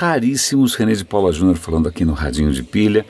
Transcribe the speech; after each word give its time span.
raríssimos. 0.00 0.74
René 0.76 0.94
de 0.94 1.04
Paula 1.04 1.30
Júnior 1.30 1.56
falando 1.56 1.86
aqui 1.86 2.06
no 2.06 2.14
Radinho 2.14 2.50
de 2.50 2.62
Pilha. 2.62 3.04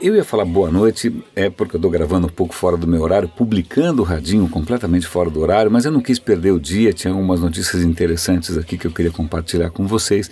Eu 0.00 0.16
ia 0.16 0.24
falar 0.24 0.46
boa 0.46 0.70
noite, 0.70 1.14
é 1.36 1.50
porque 1.50 1.76
eu 1.76 1.78
estou 1.78 1.90
gravando 1.90 2.26
um 2.26 2.30
pouco 2.30 2.54
fora 2.54 2.78
do 2.78 2.86
meu 2.86 3.02
horário, 3.02 3.28
publicando 3.28 4.00
o 4.00 4.04
Radinho 4.04 4.48
completamente 4.48 5.06
fora 5.06 5.28
do 5.28 5.40
horário, 5.40 5.70
mas 5.70 5.84
eu 5.84 5.92
não 5.92 6.00
quis 6.00 6.18
perder 6.18 6.50
o 6.50 6.58
dia, 6.58 6.92
tinha 6.92 7.12
algumas 7.12 7.40
notícias 7.40 7.82
interessantes 7.82 8.56
aqui 8.56 8.78
que 8.78 8.86
eu 8.86 8.90
queria 8.90 9.10
compartilhar 9.10 9.70
com 9.70 9.86
vocês. 9.86 10.30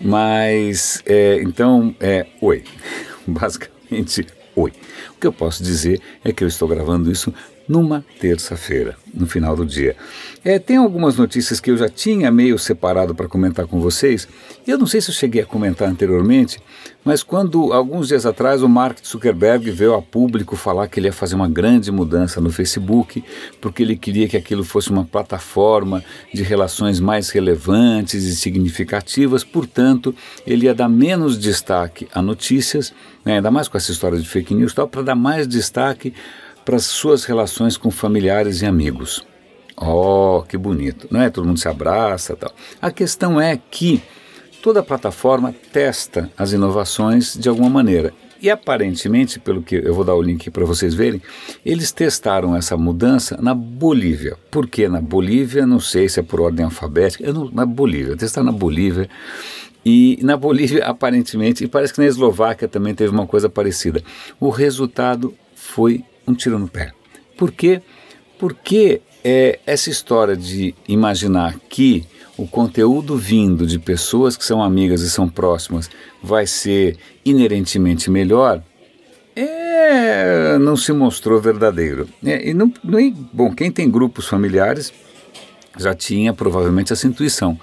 Mas, 0.00 1.02
é, 1.04 1.42
então, 1.42 1.94
é, 2.00 2.26
oi. 2.40 2.62
Basicamente, 3.26 4.26
oi. 4.54 4.72
O 5.16 5.20
que 5.20 5.26
eu 5.26 5.32
posso 5.32 5.62
dizer 5.62 6.00
é 6.24 6.32
que 6.32 6.44
eu 6.44 6.48
estou 6.48 6.68
gravando 6.68 7.10
isso 7.10 7.34
numa 7.68 8.04
terça-feira, 8.20 8.96
no 9.12 9.26
final 9.26 9.56
do 9.56 9.66
dia. 9.66 9.96
É, 10.44 10.58
tem 10.58 10.76
algumas 10.76 11.16
notícias 11.16 11.58
que 11.58 11.70
eu 11.70 11.76
já 11.76 11.88
tinha 11.88 12.30
meio 12.30 12.58
separado 12.58 13.14
para 13.14 13.28
comentar 13.28 13.66
com 13.66 13.80
vocês. 13.80 14.28
Eu 14.66 14.78
não 14.78 14.86
sei 14.86 15.00
se 15.00 15.10
eu 15.10 15.14
cheguei 15.14 15.42
a 15.42 15.46
comentar 15.46 15.88
anteriormente, 15.88 16.60
mas 17.04 17.22
quando, 17.22 17.72
alguns 17.72 18.08
dias 18.08 18.26
atrás, 18.26 18.62
o 18.62 18.68
Mark 18.68 18.98
Zuckerberg 19.04 19.70
veio 19.70 19.94
a 19.94 20.02
público 20.02 20.56
falar 20.56 20.88
que 20.88 21.00
ele 21.00 21.08
ia 21.08 21.12
fazer 21.12 21.34
uma 21.34 21.48
grande 21.48 21.90
mudança 21.90 22.40
no 22.40 22.50
Facebook, 22.50 23.24
porque 23.60 23.82
ele 23.82 23.96
queria 23.96 24.28
que 24.28 24.36
aquilo 24.36 24.64
fosse 24.64 24.90
uma 24.90 25.04
plataforma 25.04 26.02
de 26.32 26.42
relações 26.42 27.00
mais 27.00 27.30
relevantes 27.30 28.24
e 28.24 28.34
significativas, 28.34 29.44
portanto, 29.44 30.14
ele 30.46 30.66
ia 30.66 30.74
dar 30.74 30.88
menos 30.88 31.38
destaque 31.38 32.08
a 32.12 32.20
notícias, 32.20 32.92
né, 33.24 33.36
ainda 33.36 33.50
mais 33.50 33.68
com 33.68 33.76
essa 33.76 33.90
história 33.90 34.18
de 34.18 34.28
fake 34.28 34.54
news, 34.54 34.72
para 34.72 35.02
dar 35.02 35.14
mais 35.14 35.46
destaque 35.46 36.12
para 36.66 36.76
as 36.76 36.84
suas 36.84 37.24
relações 37.24 37.76
com 37.76 37.92
familiares 37.92 38.60
e 38.60 38.66
amigos. 38.66 39.24
Oh, 39.76 40.42
que 40.48 40.58
bonito, 40.58 41.06
não 41.10 41.20
é? 41.22 41.30
Todo 41.30 41.46
mundo 41.46 41.60
se 41.60 41.68
abraça 41.68 42.34
tal. 42.34 42.52
A 42.82 42.90
questão 42.90 43.40
é 43.40 43.56
que 43.70 44.02
toda 44.60 44.82
plataforma 44.82 45.54
testa 45.72 46.28
as 46.36 46.52
inovações 46.52 47.36
de 47.38 47.48
alguma 47.48 47.70
maneira. 47.70 48.12
E 48.42 48.50
aparentemente, 48.50 49.38
pelo 49.38 49.62
que 49.62 49.76
eu 49.76 49.94
vou 49.94 50.04
dar 50.04 50.14
o 50.14 50.20
link 50.20 50.50
para 50.50 50.64
vocês 50.64 50.92
verem, 50.92 51.22
eles 51.64 51.92
testaram 51.92 52.56
essa 52.56 52.76
mudança 52.76 53.38
na 53.40 53.54
Bolívia. 53.54 54.36
Por 54.50 54.66
que 54.66 54.88
na 54.88 55.00
Bolívia? 55.00 55.66
Não 55.66 55.78
sei 55.78 56.08
se 56.08 56.18
é 56.18 56.22
por 56.22 56.40
ordem 56.40 56.64
alfabética. 56.64 57.32
Não, 57.32 57.48
na 57.50 57.64
Bolívia, 57.64 58.16
testaram 58.16 58.46
na 58.46 58.52
Bolívia. 58.52 59.08
E 59.84 60.18
na 60.20 60.36
Bolívia, 60.36 60.84
aparentemente, 60.90 61.62
e 61.62 61.68
parece 61.68 61.94
que 61.94 62.00
na 62.00 62.06
Eslováquia 62.06 62.66
também 62.66 62.92
teve 62.92 63.12
uma 63.12 63.26
coisa 63.26 63.48
parecida. 63.48 64.02
O 64.40 64.50
resultado 64.50 65.32
foi 65.54 66.04
um 66.26 66.34
tiro 66.34 66.58
no 66.58 66.68
pé. 66.68 66.92
Por 67.36 67.52
quê? 67.52 67.82
Porque 68.38 69.00
é, 69.24 69.58
essa 69.66 69.90
história 69.90 70.36
de 70.36 70.74
imaginar 70.86 71.58
que 71.68 72.04
o 72.36 72.46
conteúdo 72.46 73.16
vindo 73.16 73.66
de 73.66 73.78
pessoas 73.78 74.36
que 74.36 74.44
são 74.44 74.62
amigas 74.62 75.00
e 75.00 75.10
são 75.10 75.28
próximas 75.28 75.90
vai 76.22 76.46
ser 76.46 76.96
inerentemente 77.24 78.10
melhor, 78.10 78.62
é, 79.34 80.58
não 80.58 80.76
se 80.76 80.92
mostrou 80.92 81.40
verdadeiro. 81.40 82.08
É, 82.24 82.50
e 82.50 82.54
não, 82.54 82.72
não, 82.84 82.98
é, 82.98 83.10
bom, 83.32 83.54
quem 83.54 83.70
tem 83.70 83.90
grupos 83.90 84.26
familiares 84.26 84.92
já 85.78 85.94
tinha 85.94 86.32
provavelmente 86.32 86.92
essa 86.92 87.06
intuição 87.06 87.58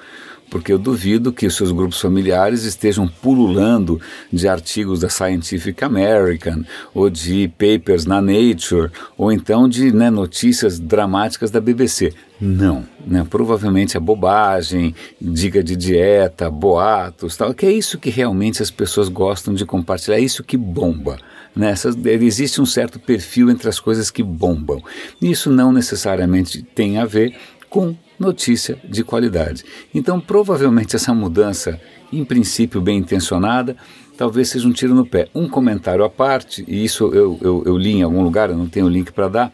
porque 0.54 0.72
eu 0.72 0.78
duvido 0.78 1.34
que 1.34 1.48
os 1.48 1.56
seus 1.56 1.72
grupos 1.72 2.00
familiares 2.00 2.64
estejam 2.64 3.08
pululando 3.08 4.00
de 4.32 4.48
artigos 4.48 5.00
da 5.00 5.10
Scientific 5.10 5.84
American 5.84 6.64
ou 6.94 7.10
de 7.10 7.48
papers 7.58 8.06
na 8.06 8.22
Nature 8.22 8.92
ou 9.18 9.32
então 9.32 9.68
de 9.68 9.92
né, 9.92 10.12
notícias 10.12 10.78
dramáticas 10.78 11.50
da 11.50 11.60
BBC. 11.60 12.14
Não, 12.40 12.86
né? 13.04 13.26
provavelmente 13.28 13.98
é 13.98 14.00
bobagem, 14.00 14.94
dica 15.20 15.64
de 15.64 15.76
dieta, 15.76 16.52
boatos, 16.52 17.36
tal, 17.36 17.52
que 17.52 17.66
é 17.66 17.72
isso 17.72 17.98
que 17.98 18.12
realmente 18.12 18.62
as 18.62 18.70
pessoas 18.70 19.10
gostam 19.10 19.56
de 19.56 19.66
compartilhar, 19.66 20.18
é 20.18 20.22
isso 20.22 20.44
que 20.44 20.56
bomba. 20.56 21.18
Né? 21.56 21.74
existe 22.22 22.62
um 22.62 22.66
certo 22.66 23.00
perfil 23.00 23.50
entre 23.50 23.68
as 23.70 23.80
coisas 23.80 24.12
que 24.12 24.22
bombam. 24.22 24.84
Isso 25.20 25.50
não 25.50 25.72
necessariamente 25.72 26.62
tem 26.62 27.00
a 27.00 27.06
ver 27.06 27.36
com 27.72 27.96
notícia 28.24 28.78
de 28.84 29.04
qualidade. 29.04 29.64
Então, 29.94 30.20
provavelmente 30.20 30.96
essa 30.96 31.14
mudança, 31.14 31.80
em 32.12 32.24
princípio 32.24 32.82
bem 32.82 32.98
intencionada, 32.98 33.76
talvez 34.18 34.50
seja 34.50 34.68
um 34.68 34.72
tiro 34.72 34.96
no 34.96 35.06
pé. 35.06 35.28
Um 35.36 35.48
comentário 35.48 36.04
à 36.04 36.10
parte, 36.10 36.64
e 36.68 36.84
isso 36.84 37.12
eu, 37.14 37.38
eu, 37.42 37.64
eu 37.66 37.78
li 37.78 37.94
em 37.94 38.02
algum 38.02 38.24
lugar, 38.24 38.50
eu 38.50 38.58
não 38.58 38.68
tenho 38.68 38.88
link 38.88 39.12
para 39.12 39.28
dar, 39.28 39.54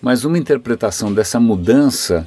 mas 0.00 0.24
uma 0.24 0.38
interpretação 0.38 1.12
dessa 1.12 1.40
mudança 1.40 2.26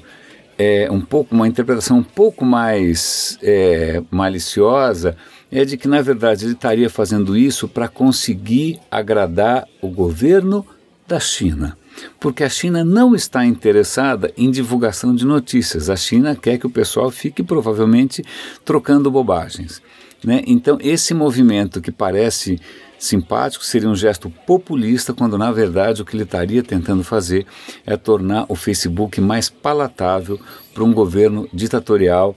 é 0.57 0.87
um 0.91 1.01
pouco 1.01 1.33
uma 1.33 1.47
interpretação 1.47 1.97
um 1.97 2.03
pouco 2.03 2.45
mais 2.45 3.39
é, 3.41 4.03
maliciosa 4.11 5.17
é 5.51 5.65
de 5.65 5.77
que 5.77 5.87
na 5.87 5.99
verdade 5.99 6.45
ele 6.45 6.53
estaria 6.53 6.89
fazendo 6.91 7.35
isso 7.35 7.67
para 7.67 7.87
conseguir 7.87 8.79
agradar 8.91 9.67
o 9.81 9.87
governo 9.87 10.63
da 11.07 11.19
China 11.19 11.75
porque 12.19 12.43
a 12.43 12.49
China 12.49 12.83
não 12.83 13.15
está 13.15 13.45
interessada 13.45 14.31
em 14.37 14.49
divulgação 14.49 15.15
de 15.15 15.25
notícias. 15.25 15.89
A 15.89 15.95
China 15.95 16.35
quer 16.35 16.57
que 16.57 16.67
o 16.67 16.69
pessoal 16.69 17.11
fique 17.11 17.43
provavelmente 17.43 18.23
trocando 18.63 19.11
bobagens. 19.11 19.81
Né? 20.23 20.41
Então, 20.47 20.77
esse 20.81 21.13
movimento 21.13 21.81
que 21.81 21.91
parece 21.91 22.59
simpático 22.97 23.65
seria 23.65 23.89
um 23.89 23.95
gesto 23.95 24.29
populista, 24.29 25.13
quando 25.13 25.37
na 25.37 25.51
verdade 25.51 26.01
o 26.01 26.05
que 26.05 26.15
ele 26.15 26.23
estaria 26.23 26.63
tentando 26.63 27.03
fazer 27.03 27.45
é 27.85 27.97
tornar 27.97 28.45
o 28.47 28.55
Facebook 28.55 29.19
mais 29.19 29.49
palatável 29.49 30.39
para 30.73 30.83
um 30.83 30.93
governo 30.93 31.47
ditatorial 31.53 32.35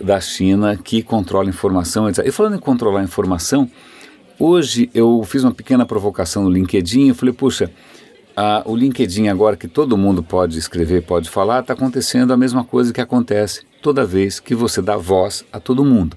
da 0.00 0.20
China 0.20 0.76
que 0.76 1.02
controla 1.02 1.48
informação. 1.48 2.08
E 2.08 2.30
falando 2.30 2.56
em 2.56 2.60
controlar 2.60 3.02
informação, 3.02 3.68
hoje 4.38 4.88
eu 4.94 5.22
fiz 5.24 5.42
uma 5.42 5.52
pequena 5.52 5.84
provocação 5.84 6.44
no 6.44 6.50
LinkedIn 6.50 7.10
e 7.10 7.14
falei, 7.14 7.34
puxa 7.34 7.70
ah, 8.36 8.62
o 8.64 8.74
LinkedIn 8.74 9.28
agora 9.28 9.56
que 9.56 9.68
todo 9.68 9.96
mundo 9.96 10.22
pode 10.22 10.58
escrever, 10.58 11.02
pode 11.02 11.30
falar, 11.30 11.60
está 11.60 11.72
acontecendo 11.72 12.32
a 12.32 12.36
mesma 12.36 12.64
coisa 12.64 12.92
que 12.92 13.00
acontece 13.00 13.62
toda 13.80 14.04
vez 14.04 14.40
que 14.40 14.54
você 14.54 14.80
dá 14.82 14.96
voz 14.96 15.44
a 15.52 15.60
todo 15.60 15.84
mundo. 15.84 16.16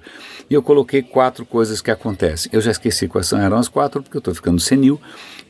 E 0.49 0.53
eu 0.53 0.63
coloquei 0.63 1.01
quatro 1.01 1.45
coisas 1.45 1.81
que 1.81 1.91
acontecem. 1.91 2.49
Eu 2.53 2.61
já 2.61 2.71
esqueci 2.71 3.07
quais 3.07 3.31
eram 3.33 3.57
as 3.57 3.67
quatro, 3.67 4.01
porque 4.01 4.15
eu 4.15 4.19
estou 4.19 4.33
ficando 4.33 4.61
senil, 4.61 4.99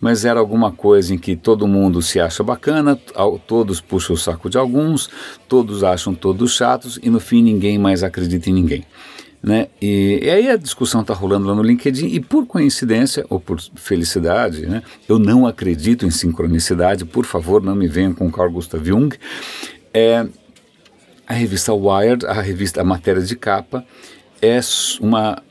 mas 0.01 0.25
era 0.25 0.39
alguma 0.39 0.71
coisa 0.71 1.13
em 1.13 1.17
que 1.17 1.35
todo 1.35 1.67
mundo 1.67 2.01
se 2.01 2.19
acha 2.19 2.43
bacana, 2.43 2.99
todos 3.45 3.79
puxam 3.79 4.15
o 4.15 4.17
saco 4.17 4.49
de 4.49 4.57
alguns, 4.57 5.09
todos 5.47 5.83
acham 5.83 6.15
todos 6.15 6.55
chatos 6.55 6.99
e 7.01 7.09
no 7.09 7.19
fim 7.19 7.43
ninguém 7.43 7.77
mais 7.77 8.03
acredita 8.03 8.49
em 8.49 8.53
ninguém. 8.53 8.83
Né? 9.47 9.69
E, 9.81 10.19
e, 10.23 10.29
aí 10.29 10.49
a 10.49 10.57
discussão 10.57 10.99
está 10.99 11.13
rolando 11.13 11.47
lá 11.47 11.55
no 11.55 11.63
LinkedIn 11.63 12.07
e 12.07 12.19
por 12.19 12.45
coincidência 12.45 13.25
ou 13.29 13.39
por 13.39 13.61
felicidade, 13.75 14.65
né? 14.65 14.83
eu 15.07 15.17
não 15.17 15.47
acredito 15.47 16.05
em 16.05 16.11
sincronicidade, 16.11 17.05
por 17.05 17.25
favor 17.25 17.63
não 17.63 17.73
me 17.73 17.87
venham 17.87 18.13
com 18.13 18.29
Carl 18.29 18.51
Gustav 18.51 18.85
Jung, 18.85 19.15
é, 19.93 20.27
a 21.25 21.33
revista 21.33 21.73
Wired, 21.73 22.25
a 22.25 22.41
revista, 22.41 22.81
a 22.81 22.83
matéria 22.83 23.21
de 23.21 23.37
capa, 23.37 23.85
é 24.41 24.59
uma 24.99 25.41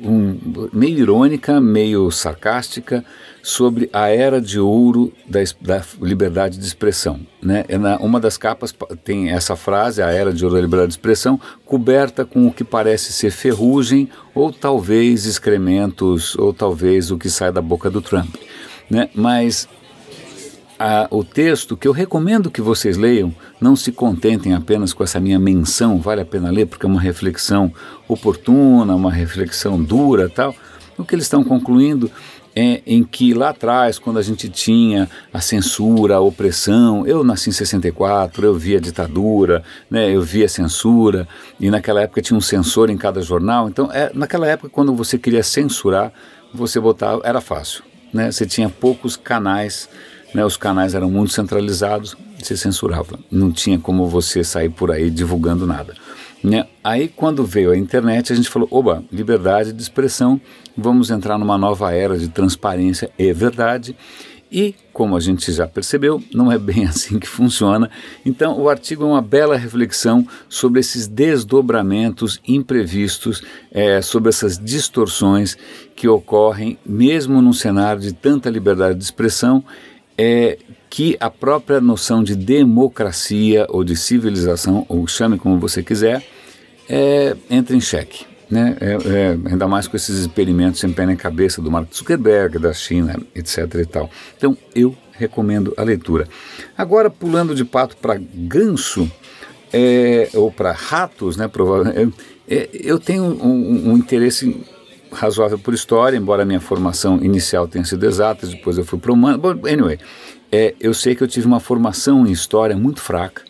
um, 0.00 0.68
meio 0.72 0.98
irônica, 0.98 1.60
meio 1.60 2.10
sarcástica, 2.10 3.04
sobre 3.42 3.88
a 3.92 4.08
era 4.08 4.40
de 4.40 4.58
ouro 4.58 5.12
da, 5.26 5.38
da 5.60 5.82
liberdade 6.02 6.58
de 6.58 6.66
expressão. 6.66 7.20
Né? 7.40 7.64
É 7.68 7.78
na, 7.78 7.96
uma 7.98 8.18
das 8.18 8.36
capas 8.36 8.74
tem 9.04 9.30
essa 9.30 9.54
frase, 9.54 10.02
a 10.02 10.10
era 10.10 10.32
de 10.32 10.44
ouro 10.44 10.56
da 10.56 10.60
liberdade 10.60 10.88
de 10.88 10.94
expressão, 10.94 11.40
coberta 11.64 12.24
com 12.24 12.46
o 12.46 12.52
que 12.52 12.64
parece 12.64 13.12
ser 13.12 13.30
ferrugem, 13.30 14.08
ou 14.34 14.52
talvez 14.52 15.26
excrementos, 15.26 16.36
ou 16.36 16.52
talvez 16.52 17.10
o 17.10 17.18
que 17.18 17.30
sai 17.30 17.52
da 17.52 17.62
boca 17.62 17.88
do 17.88 18.02
Trump. 18.02 18.34
Né? 18.90 19.08
Mas 19.14 19.68
a, 20.78 21.06
o 21.10 21.24
texto 21.24 21.76
que 21.76 21.88
eu 21.88 21.92
recomendo 21.92 22.50
que 22.50 22.60
vocês 22.60 22.96
leiam, 22.96 23.34
não 23.60 23.74
se 23.74 23.92
contentem 23.92 24.54
apenas 24.54 24.92
com 24.92 25.02
essa 25.02 25.18
minha 25.18 25.38
menção, 25.38 26.00
vale 26.00 26.20
a 26.20 26.24
pena 26.24 26.50
ler 26.50 26.66
porque 26.66 26.86
é 26.86 26.88
uma 26.88 27.00
reflexão 27.00 27.72
oportuna, 28.08 28.94
uma 28.94 29.12
reflexão 29.12 29.82
dura 29.82 30.28
tal. 30.28 30.54
O 30.98 31.04
que 31.04 31.14
eles 31.14 31.24
estão 31.24 31.44
concluindo 31.44 32.10
é, 32.56 32.80
em 32.86 33.04
que 33.04 33.34
lá 33.34 33.50
atrás, 33.50 33.98
quando 33.98 34.18
a 34.18 34.22
gente 34.22 34.48
tinha 34.48 35.10
a 35.30 35.42
censura, 35.42 36.16
a 36.16 36.20
opressão, 36.20 37.06
eu 37.06 37.22
nasci 37.22 37.50
em 37.50 37.52
64, 37.52 38.46
eu 38.46 38.54
vi 38.54 38.74
a 38.74 38.80
ditadura, 38.80 39.62
né, 39.90 40.10
eu 40.10 40.22
vi 40.22 40.42
a 40.42 40.48
censura, 40.48 41.28
e 41.60 41.70
naquela 41.70 42.00
época 42.00 42.22
tinha 42.22 42.36
um 42.36 42.40
censor 42.40 42.88
em 42.88 42.96
cada 42.96 43.20
jornal, 43.20 43.68
então 43.68 43.92
é, 43.92 44.10
naquela 44.14 44.46
época 44.46 44.70
quando 44.70 44.94
você 44.94 45.18
queria 45.18 45.42
censurar, 45.42 46.10
você 46.54 46.80
botava, 46.80 47.20
era 47.24 47.42
fácil, 47.42 47.84
né, 48.10 48.32
você 48.32 48.46
tinha 48.46 48.70
poucos 48.70 49.16
canais, 49.16 49.86
né, 50.36 50.44
os 50.44 50.58
canais 50.58 50.94
eram 50.94 51.10
muito 51.10 51.32
centralizados, 51.32 52.14
você 52.38 52.54
censurava, 52.58 53.18
não 53.30 53.50
tinha 53.50 53.78
como 53.78 54.06
você 54.06 54.44
sair 54.44 54.68
por 54.68 54.90
aí 54.90 55.08
divulgando 55.08 55.66
nada. 55.66 55.94
Né? 56.44 56.66
Aí, 56.84 57.08
quando 57.08 57.42
veio 57.42 57.70
a 57.70 57.76
internet, 57.76 58.34
a 58.34 58.36
gente 58.36 58.50
falou: 58.50 58.68
oba, 58.70 59.02
liberdade 59.10 59.72
de 59.72 59.80
expressão, 59.80 60.38
vamos 60.76 61.10
entrar 61.10 61.38
numa 61.38 61.56
nova 61.56 61.90
era 61.94 62.18
de 62.18 62.28
transparência, 62.28 63.10
é 63.18 63.32
verdade. 63.32 63.96
E, 64.52 64.74
como 64.92 65.16
a 65.16 65.20
gente 65.20 65.50
já 65.50 65.66
percebeu, 65.66 66.22
não 66.32 66.52
é 66.52 66.58
bem 66.58 66.84
assim 66.86 67.18
que 67.18 67.26
funciona. 67.26 67.90
Então, 68.24 68.60
o 68.60 68.68
artigo 68.68 69.04
é 69.04 69.06
uma 69.06 69.22
bela 69.22 69.56
reflexão 69.56 70.28
sobre 70.50 70.80
esses 70.80 71.08
desdobramentos 71.08 72.40
imprevistos, 72.46 73.42
é, 73.72 74.02
sobre 74.02 74.28
essas 74.28 74.58
distorções 74.58 75.56
que 75.96 76.06
ocorrem 76.06 76.78
mesmo 76.84 77.40
num 77.40 77.54
cenário 77.54 78.02
de 78.02 78.12
tanta 78.12 78.50
liberdade 78.50 78.98
de 78.98 79.04
expressão. 79.04 79.64
É, 80.18 80.58
que 80.88 81.16
a 81.20 81.28
própria 81.28 81.80
noção 81.80 82.24
de 82.24 82.34
democracia 82.34 83.66
ou 83.68 83.84
de 83.84 83.94
civilização, 83.94 84.86
ou 84.88 85.06
chame 85.06 85.38
como 85.38 85.58
você 85.58 85.82
quiser, 85.82 86.22
é, 86.88 87.36
entra 87.50 87.76
em 87.76 87.80
xeque. 87.80 88.24
Né? 88.48 88.76
É, 88.80 88.92
é, 88.92 89.38
ainda 89.50 89.66
mais 89.66 89.88
com 89.88 89.96
esses 89.96 90.20
experimentos 90.20 90.80
sem 90.80 90.92
pé 90.92 91.04
nem 91.04 91.16
cabeça 91.16 91.60
do 91.60 91.70
Mark 91.70 91.92
Zuckerberg, 91.92 92.58
da 92.58 92.72
China, 92.72 93.16
etc. 93.34 93.74
e 93.74 93.86
tal. 93.86 94.08
Então 94.36 94.56
eu 94.74 94.96
recomendo 95.12 95.74
a 95.76 95.82
leitura. 95.82 96.28
Agora, 96.78 97.10
pulando 97.10 97.54
de 97.54 97.64
pato 97.64 97.96
para 97.96 98.18
ganso, 98.18 99.10
é, 99.72 100.28
ou 100.34 100.50
para 100.50 100.72
ratos, 100.72 101.36
né, 101.36 101.48
provavelmente, 101.48 102.14
é, 102.48 102.68
eu 102.72 102.98
tenho 102.98 103.24
um, 103.24 103.90
um, 103.90 103.96
interesse 103.96 104.64
razoável 105.12 105.58
por 105.58 105.74
história, 105.74 106.16
embora 106.16 106.42
a 106.42 106.46
minha 106.46 106.60
formação 106.60 107.22
inicial 107.22 107.66
tenha 107.66 107.84
sido 107.84 108.04
exata, 108.04 108.46
depois 108.46 108.78
eu 108.78 108.84
fui 108.84 108.98
para 108.98 109.12
humano. 109.12 109.38
But 109.38 109.66
anyway, 109.66 109.98
é, 110.50 110.74
eu 110.80 110.94
sei 110.94 111.14
que 111.14 111.22
eu 111.22 111.28
tive 111.28 111.46
uma 111.46 111.60
formação 111.60 112.26
em 112.26 112.30
história 112.30 112.76
muito 112.76 113.00
fraca. 113.00 113.42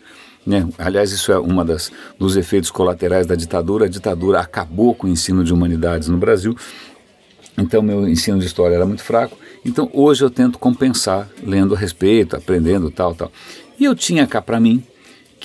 Né? 0.45 0.67
Aliás, 0.77 1.11
isso 1.11 1.31
é 1.31 1.37
uma 1.37 1.65
das 1.65 1.91
dos 2.17 2.37
efeitos 2.37 2.71
colaterais 2.71 3.27
da 3.27 3.35
ditadura. 3.35 3.85
A 3.85 3.89
ditadura 3.89 4.39
acabou 4.39 4.95
com 4.95 5.07
o 5.07 5.09
ensino 5.09 5.43
de 5.43 5.53
humanidades 5.53 6.07
no 6.07 6.17
Brasil. 6.17 6.55
Então, 7.57 7.81
meu 7.81 8.07
ensino 8.07 8.39
de 8.39 8.45
história 8.45 8.75
era 8.75 8.85
muito 8.85 9.03
fraco. 9.03 9.37
Então, 9.65 9.89
hoje 9.91 10.23
eu 10.23 10.29
tento 10.29 10.57
compensar 10.57 11.27
lendo 11.43 11.75
a 11.75 11.77
respeito, 11.77 12.35
aprendendo 12.35 12.89
tal, 12.89 13.13
tal. 13.13 13.31
E 13.79 13.83
eu 13.83 13.93
tinha 13.93 14.25
cá 14.25 14.41
para 14.41 14.59
mim 14.59 14.83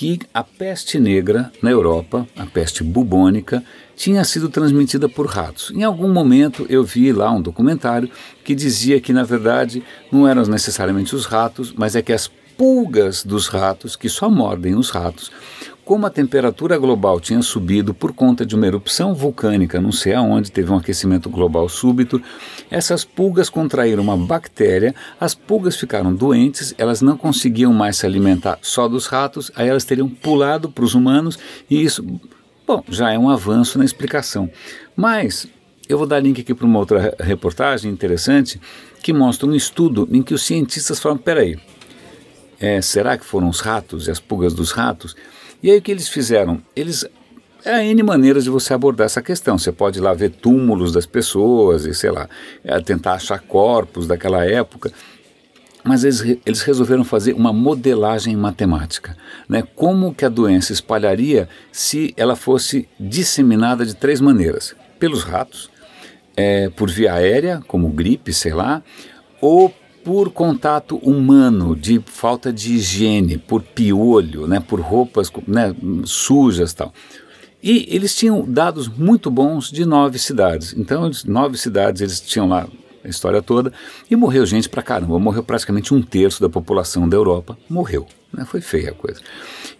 que 0.02 0.18
a 0.34 0.42
peste 0.42 0.98
negra 0.98 1.52
na 1.62 1.70
Europa, 1.70 2.26
a 2.36 2.44
peste 2.44 2.82
bubônica, 2.82 3.62
tinha 3.94 4.24
sido 4.24 4.48
transmitida 4.48 5.08
por 5.08 5.28
ratos. 5.28 5.70
Em 5.70 5.84
algum 5.84 6.12
momento 6.12 6.66
eu 6.68 6.82
vi 6.82 7.12
lá 7.12 7.30
um 7.30 7.40
documentário 7.40 8.10
que 8.42 8.52
dizia 8.52 9.00
que, 9.00 9.12
na 9.12 9.22
verdade, 9.22 9.80
não 10.10 10.26
eram 10.26 10.42
necessariamente 10.42 11.14
os 11.14 11.24
ratos, 11.24 11.72
mas 11.76 11.94
é 11.94 12.02
que 12.02 12.12
as 12.12 12.28
pulgas 12.56 13.22
dos 13.22 13.46
ratos, 13.46 13.94
que 13.94 14.08
só 14.08 14.28
mordem 14.28 14.74
os 14.74 14.90
ratos, 14.90 15.30
como 15.84 16.06
a 16.06 16.10
temperatura 16.10 16.78
global 16.78 17.18
tinha 17.18 17.42
subido 17.42 17.92
por 17.92 18.12
conta 18.12 18.46
de 18.46 18.54
uma 18.54 18.66
erupção 18.66 19.14
vulcânica, 19.14 19.80
não 19.80 19.90
sei 19.90 20.14
aonde, 20.14 20.52
teve 20.52 20.70
um 20.70 20.76
aquecimento 20.76 21.28
global 21.28 21.68
súbito, 21.68 22.22
essas 22.70 23.04
pulgas 23.04 23.50
contraíram 23.50 24.02
uma 24.02 24.16
bactéria, 24.16 24.94
as 25.20 25.34
pulgas 25.34 25.76
ficaram 25.76 26.14
doentes, 26.14 26.74
elas 26.78 27.02
não 27.02 27.16
conseguiam 27.16 27.72
mais 27.72 27.96
se 27.96 28.06
alimentar 28.06 28.58
só 28.62 28.86
dos 28.86 29.06
ratos, 29.06 29.50
aí 29.56 29.68
elas 29.68 29.84
teriam 29.84 30.08
pulado 30.08 30.70
para 30.70 30.84
os 30.84 30.94
humanos 30.94 31.38
e 31.68 31.82
isso, 31.82 32.04
bom, 32.66 32.84
já 32.88 33.12
é 33.12 33.18
um 33.18 33.28
avanço 33.28 33.76
na 33.78 33.84
explicação. 33.84 34.48
Mas 34.94 35.48
eu 35.88 35.98
vou 35.98 36.06
dar 36.06 36.20
link 36.20 36.40
aqui 36.40 36.54
para 36.54 36.66
uma 36.66 36.78
outra 36.78 37.14
reportagem 37.18 37.90
interessante 37.90 38.60
que 39.02 39.12
mostra 39.12 39.48
um 39.48 39.54
estudo 39.54 40.08
em 40.12 40.22
que 40.22 40.32
os 40.32 40.42
cientistas 40.42 41.00
falam: 41.00 41.18
peraí, 41.18 41.58
é, 42.60 42.80
será 42.80 43.18
que 43.18 43.24
foram 43.24 43.48
os 43.48 43.60
ratos 43.60 44.06
e 44.06 44.10
as 44.10 44.20
pulgas 44.20 44.54
dos 44.54 44.70
ratos? 44.70 45.16
E 45.62 45.70
aí 45.70 45.78
o 45.78 45.82
que 45.82 45.90
eles 45.90 46.08
fizeram? 46.08 46.60
Eles 46.74 47.06
Há 47.64 47.84
N 47.84 48.02
maneiras 48.02 48.42
de 48.42 48.50
você 48.50 48.74
abordar 48.74 49.04
essa 49.04 49.22
questão. 49.22 49.56
Você 49.56 49.70
pode 49.70 50.00
ir 50.00 50.02
lá 50.02 50.12
ver 50.12 50.30
túmulos 50.30 50.92
das 50.92 51.06
pessoas 51.06 51.84
e, 51.84 51.94
sei 51.94 52.10
lá, 52.10 52.28
é, 52.64 52.80
tentar 52.80 53.14
achar 53.14 53.38
corpos 53.38 54.06
daquela 54.06 54.44
época. 54.44 54.90
Mas 55.84 56.02
eles, 56.02 56.38
eles 56.44 56.62
resolveram 56.62 57.04
fazer 57.04 57.34
uma 57.34 57.52
modelagem 57.52 58.36
matemática. 58.36 59.16
Né? 59.48 59.62
Como 59.76 60.12
que 60.12 60.24
a 60.24 60.28
doença 60.28 60.72
espalharia 60.72 61.48
se 61.70 62.12
ela 62.16 62.34
fosse 62.34 62.88
disseminada 62.98 63.86
de 63.86 63.94
três 63.94 64.20
maneiras. 64.20 64.74
Pelos 64.98 65.22
ratos, 65.22 65.70
é, 66.36 66.68
por 66.70 66.90
via 66.90 67.14
aérea, 67.14 67.62
como 67.68 67.88
gripe, 67.90 68.32
sei 68.32 68.54
lá, 68.54 68.82
ou 69.40 69.72
por 70.04 70.30
contato 70.30 70.96
humano, 70.96 71.76
de 71.76 72.00
falta 72.06 72.52
de 72.52 72.74
higiene, 72.74 73.38
por 73.38 73.62
piolho, 73.62 74.46
né, 74.46 74.60
por 74.60 74.80
roupas 74.80 75.30
né, 75.46 75.74
sujas 76.04 76.72
tal. 76.72 76.92
E 77.62 77.86
eles 77.88 78.14
tinham 78.16 78.44
dados 78.44 78.88
muito 78.88 79.30
bons 79.30 79.70
de 79.70 79.86
nove 79.86 80.18
cidades. 80.18 80.74
Então, 80.76 81.10
nove 81.26 81.56
cidades 81.56 82.02
eles 82.02 82.20
tinham 82.20 82.48
lá 82.48 82.66
a 83.04 83.08
história 83.08 83.40
toda 83.40 83.72
e 84.10 84.16
morreu 84.16 84.44
gente 84.44 84.68
pra 84.68 84.82
caramba. 84.82 85.18
Morreu 85.18 85.44
praticamente 85.44 85.94
um 85.94 86.02
terço 86.02 86.40
da 86.40 86.48
população 86.48 87.08
da 87.08 87.16
Europa. 87.16 87.56
Morreu. 87.68 88.06
Né? 88.32 88.44
Foi 88.44 88.60
feia 88.60 88.90
a 88.90 88.94
coisa. 88.94 89.20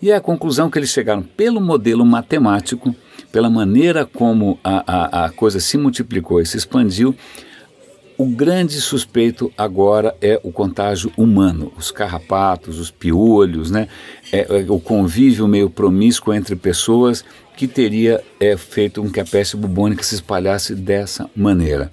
E 0.01 0.13
a 0.13 0.21
conclusão 0.21 0.71
que 0.71 0.79
eles 0.79 0.91
chegaram 0.91 1.23
pelo 1.23 1.61
modelo 1.61 2.05
matemático, 2.05 2.95
pela 3.33 3.51
maneira 3.51 4.05
como 4.07 4.59
a, 4.63 4.85
a, 4.87 5.25
a 5.25 5.31
coisa 5.31 5.59
se 5.59 5.77
multiplicou 5.77 6.41
e 6.41 6.47
se 6.47 6.57
expandiu, 6.57 7.15
o 8.23 8.27
grande 8.27 8.81
suspeito 8.81 9.53
agora 9.59 10.15
é 10.21 10.39
o 10.45 10.53
contágio 10.53 11.13
humano, 11.17 11.73
os 11.77 11.91
carrapatos, 11.91 12.79
os 12.79 12.89
piolhos, 12.89 13.69
né? 13.69 13.89
É, 14.31 14.61
é, 14.61 14.67
o 14.69 14.79
convívio 14.79 15.49
meio 15.49 15.69
promíscuo 15.69 16.33
entre 16.33 16.55
pessoas 16.55 17.25
que 17.57 17.67
teria 17.67 18.23
é, 18.39 18.57
feito 18.57 19.03
com 19.03 19.11
que 19.11 19.19
a 19.19 19.25
peste 19.25 19.57
bubônica 19.57 20.05
se 20.05 20.15
espalhasse 20.15 20.73
dessa 20.75 21.29
maneira. 21.35 21.91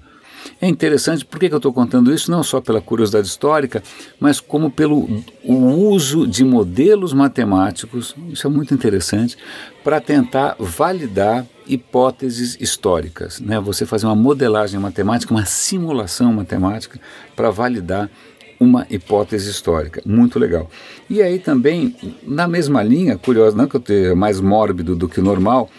É 0.60 0.68
interessante, 0.68 1.24
por 1.24 1.40
que 1.40 1.46
eu 1.46 1.56
estou 1.56 1.72
contando 1.72 2.14
isso? 2.14 2.30
Não 2.30 2.44
só 2.44 2.60
pela 2.60 2.80
curiosidade 2.80 3.26
histórica, 3.26 3.82
mas 4.20 4.38
como 4.38 4.70
pelo 4.70 5.08
o 5.42 5.54
uso 5.54 6.28
de 6.28 6.44
modelos 6.44 7.12
matemáticos, 7.12 8.14
isso 8.28 8.46
é 8.46 8.50
muito 8.50 8.72
interessante, 8.72 9.36
para 9.82 10.00
tentar 10.00 10.54
validar 10.58 11.44
hipóteses 11.72 12.56
históricas. 12.60 13.40
Né? 13.40 13.60
Você 13.60 13.86
fazer 13.86 14.06
uma 14.06 14.16
modelagem 14.16 14.78
matemática, 14.80 15.32
uma 15.32 15.44
simulação 15.44 16.32
matemática 16.32 16.98
para 17.36 17.50
validar 17.50 18.10
uma 18.58 18.86
hipótese 18.90 19.50
histórica. 19.50 20.02
Muito 20.04 20.38
legal. 20.38 20.70
E 21.08 21.22
aí 21.22 21.38
também, 21.38 21.96
na 22.22 22.46
mesma 22.46 22.82
linha, 22.82 23.16
curioso, 23.16 23.56
não 23.56 23.66
que 23.66 23.76
eu 23.76 23.80
tenha 23.80 24.14
mais 24.14 24.40
mórbido 24.40 24.94
do 24.94 25.08
que 25.08 25.20
o 25.20 25.22
normal, 25.22 25.70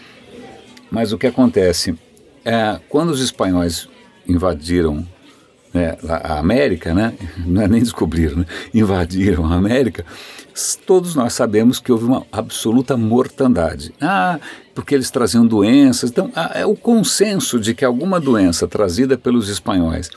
mas 0.90 1.12
o 1.12 1.18
que 1.18 1.26
acontece? 1.26 1.94
É, 2.44 2.80
quando 2.88 3.10
os 3.10 3.20
espanhóis 3.20 3.88
invadiram 4.26 5.06
né, 5.72 5.96
a 6.08 6.38
América, 6.38 6.94
né, 6.94 7.14
não 7.46 7.62
é 7.62 7.68
nem 7.68 7.80
descobriram, 7.80 8.38
né, 8.38 8.46
invadiram 8.74 9.44
a 9.46 9.54
América, 9.54 10.04
todos 10.84 11.14
nós 11.14 11.32
sabemos 11.32 11.80
que 11.80 11.90
houve 11.90 12.04
uma 12.04 12.26
absoluta 12.30 12.96
mortandade. 12.96 13.94
Ah, 14.00 14.38
porque 14.74 14.94
eles 14.94 15.10
traziam 15.10 15.46
doenças. 15.46 16.10
Então, 16.10 16.30
é 16.54 16.64
o 16.66 16.74
consenso 16.74 17.58
de 17.58 17.74
que 17.74 17.84
alguma 17.84 18.20
doença 18.20 18.68
trazida 18.68 19.16
pelos 19.16 19.48
espanhóis 19.48 20.10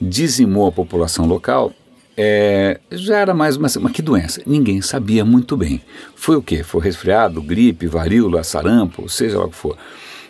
dizimou 0.00 0.66
a 0.66 0.72
população 0.72 1.26
local 1.26 1.72
é, 2.16 2.80
já 2.92 3.18
era 3.18 3.34
mais 3.34 3.56
uma. 3.56 3.68
Mas 3.80 3.92
que 3.92 4.02
doença? 4.02 4.40
Ninguém 4.46 4.80
sabia 4.80 5.24
muito 5.24 5.56
bem. 5.56 5.80
Foi 6.14 6.36
o 6.36 6.42
quê? 6.42 6.62
Foi 6.62 6.80
resfriado, 6.80 7.42
gripe, 7.42 7.86
varíola, 7.86 8.44
sarampo, 8.44 9.08
seja 9.08 9.38
lá 9.38 9.46
o 9.46 9.50
que 9.50 9.56
for. 9.56 9.76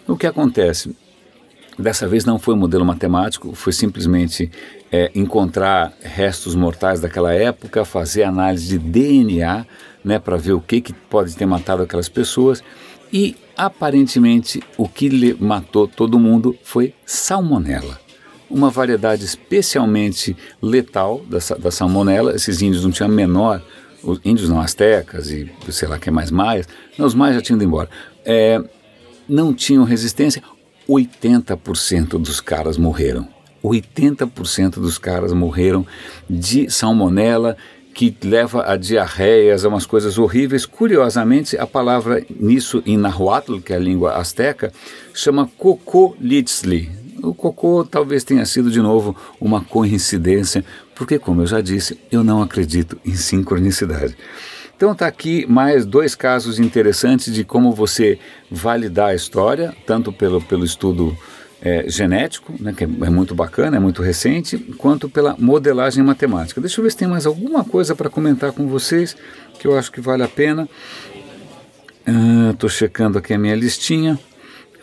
O 0.06 0.16
que 0.16 0.26
acontece? 0.26 0.94
Dessa 1.78 2.06
vez 2.06 2.24
não 2.24 2.38
foi 2.38 2.54
um 2.54 2.58
modelo 2.58 2.84
matemático, 2.84 3.52
foi 3.54 3.72
simplesmente 3.72 4.50
é, 4.92 5.10
encontrar 5.14 5.92
restos 6.00 6.54
mortais 6.54 7.00
daquela 7.00 7.34
época, 7.34 7.84
fazer 7.84 8.22
análise 8.22 8.78
de 8.78 8.78
DNA 8.78 9.66
né, 10.04 10.18
para 10.18 10.36
ver 10.36 10.52
o 10.52 10.60
que, 10.60 10.80
que 10.80 10.92
pode 10.92 11.34
ter 11.34 11.46
matado 11.46 11.82
aquelas 11.82 12.08
pessoas. 12.08 12.62
E 13.12 13.36
aparentemente 13.56 14.62
o 14.76 14.88
que 14.88 15.36
matou 15.40 15.88
todo 15.88 16.18
mundo 16.18 16.56
foi 16.62 16.94
salmonela. 17.04 17.98
Uma 18.48 18.70
variedade 18.70 19.24
especialmente 19.24 20.36
letal 20.62 21.24
da, 21.28 21.38
da 21.58 21.70
salmonela. 21.72 22.34
Esses 22.36 22.62
índios 22.62 22.84
não 22.84 22.92
tinham 22.92 23.08
menor, 23.08 23.60
os 24.00 24.20
índios 24.24 24.48
não 24.48 24.60
astecas 24.60 25.30
e 25.30 25.50
sei 25.70 25.88
lá 25.88 25.98
que 25.98 26.08
é 26.08 26.12
mais 26.12 26.30
maias, 26.30 26.68
não, 26.96 27.06
os 27.06 27.14
maias 27.14 27.36
já 27.36 27.42
tinham 27.42 27.56
ido 27.56 27.64
embora. 27.64 27.88
É, 28.24 28.62
não 29.28 29.52
tinham 29.54 29.82
resistência 29.82 30.42
80% 30.88 32.18
dos 32.18 32.40
caras 32.40 32.76
morreram. 32.76 33.28
80% 33.62 34.74
dos 34.74 34.98
caras 34.98 35.32
morreram 35.32 35.86
de 36.28 36.70
salmonela, 36.70 37.56
que 37.94 38.14
leva 38.24 38.70
a 38.70 38.76
diarreias, 38.76 39.64
a 39.64 39.68
umas 39.68 39.86
coisas 39.86 40.18
horríveis. 40.18 40.66
Curiosamente, 40.66 41.56
a 41.56 41.66
palavra 41.66 42.24
nisso 42.28 42.82
em 42.84 42.96
Nahuatl, 42.98 43.60
que 43.60 43.72
é 43.72 43.76
a 43.76 43.78
língua 43.78 44.16
asteca, 44.16 44.72
chama 45.14 45.48
Cocolitzli. 45.56 46.90
O 47.22 47.32
cocô 47.32 47.86
talvez 47.88 48.22
tenha 48.22 48.44
sido 48.44 48.70
de 48.70 48.80
novo 48.80 49.16
uma 49.40 49.64
coincidência, 49.64 50.62
porque, 50.94 51.18
como 51.18 51.40
eu 51.40 51.46
já 51.46 51.62
disse, 51.62 51.98
eu 52.12 52.22
não 52.22 52.42
acredito 52.42 52.98
em 53.04 53.14
sincronicidade. 53.14 54.14
Então 54.76 54.92
está 54.92 55.06
aqui 55.06 55.46
mais 55.46 55.86
dois 55.86 56.14
casos 56.14 56.58
interessantes 56.58 57.32
de 57.32 57.44
como 57.44 57.72
você 57.72 58.18
validar 58.50 59.10
a 59.10 59.14
história, 59.14 59.74
tanto 59.86 60.12
pelo, 60.12 60.40
pelo 60.42 60.64
estudo 60.64 61.16
é, 61.62 61.88
genético, 61.88 62.52
né, 62.60 62.74
que 62.76 62.84
é, 62.84 62.86
é 62.86 63.10
muito 63.10 63.34
bacana, 63.34 63.76
é 63.76 63.80
muito 63.80 64.02
recente, 64.02 64.58
quanto 64.76 65.08
pela 65.08 65.34
modelagem 65.38 66.04
matemática. 66.04 66.60
Deixa 66.60 66.80
eu 66.80 66.82
ver 66.82 66.90
se 66.90 66.96
tem 66.96 67.08
mais 67.08 67.24
alguma 67.24 67.64
coisa 67.64 67.94
para 67.94 68.10
comentar 68.10 68.52
com 68.52 68.66
vocês 68.66 69.16
que 69.58 69.66
eu 69.66 69.78
acho 69.78 69.90
que 69.90 70.00
vale 70.00 70.22
a 70.22 70.28
pena. 70.28 70.68
Estou 72.50 72.68
ah, 72.68 72.70
checando 72.70 73.16
aqui 73.16 73.32
a 73.32 73.38
minha 73.38 73.54
listinha. 73.54 74.18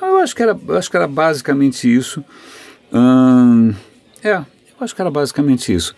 Eu 0.01 0.17
acho 0.17 0.35
que 0.35 0.41
era, 0.41 0.57
acho 0.69 0.89
que 0.89 0.97
era 0.97 1.07
basicamente 1.07 1.93
isso. 1.93 2.23
Hum, 2.91 3.75
é, 4.23 4.37
eu 4.37 4.45
acho 4.79 4.95
que 4.95 5.01
era 5.01 5.11
basicamente 5.11 5.71
isso. 5.71 5.95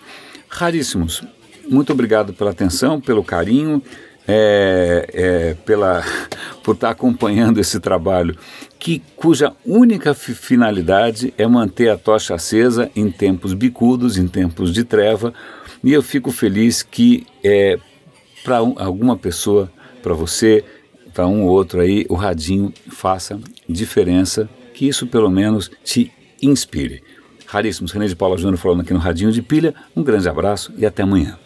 Raríssimos. 0.49 1.23
Muito 1.69 1.93
obrigado 1.93 2.33
pela 2.33 2.51
atenção, 2.51 2.99
pelo 2.99 3.23
carinho, 3.23 3.81
é, 4.27 5.09
é, 5.13 5.53
pela, 5.65 6.03
por 6.63 6.75
estar 6.75 6.89
acompanhando 6.89 7.59
esse 7.59 7.79
trabalho, 7.79 8.37
que, 8.77 9.01
cuja 9.15 9.53
única 9.65 10.13
finalidade 10.13 11.33
é 11.37 11.47
manter 11.47 11.89
a 11.89 11.97
tocha 11.97 12.35
acesa 12.35 12.91
em 12.95 13.09
tempos 13.09 13.53
bicudos, 13.53 14.17
em 14.17 14.27
tempos 14.27 14.73
de 14.73 14.83
treva. 14.83 15.33
E 15.83 15.91
eu 15.91 16.01
fico 16.01 16.31
feliz 16.31 16.83
que 16.83 17.25
é, 17.43 17.77
para 18.43 18.61
um, 18.61 18.75
alguma 18.77 19.17
pessoa, 19.17 19.71
para 20.01 20.13
você, 20.13 20.63
para 21.13 21.27
um 21.27 21.43
ou 21.43 21.49
outro 21.49 21.79
aí, 21.79 22.05
o 22.09 22.15
radinho 22.15 22.73
faça 22.89 23.39
diferença, 23.67 24.49
que 24.73 24.87
isso 24.87 25.07
pelo 25.07 25.29
menos 25.29 25.71
te 25.83 26.11
inspire. 26.41 27.01
Raríssimos, 27.45 27.91
René 27.91 28.07
de 28.07 28.15
Paula 28.15 28.37
Júnior 28.37 28.57
falando 28.57 28.81
aqui 28.81 28.93
no 28.93 28.99
Radinho 28.99 29.31
de 29.31 29.41
Pilha. 29.41 29.75
Um 29.95 30.01
grande 30.03 30.27
abraço 30.27 30.73
e 30.75 30.85
até 30.85 31.03
amanhã. 31.03 31.37